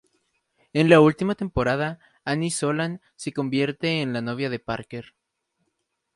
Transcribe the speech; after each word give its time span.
En 0.73 0.89
la 0.89 0.99
última 0.99 1.35
temporada 1.35 1.99
Annie 2.25 2.49
Sloan 2.49 3.01
se 3.15 3.33
convierte 3.33 4.01
en 4.01 4.13
la 4.13 4.21
novia 4.23 4.49
de 4.49 4.57
Parker. 4.57 5.13